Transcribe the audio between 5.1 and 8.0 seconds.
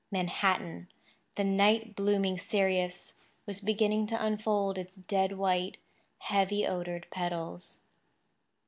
white, heavy odoured petals.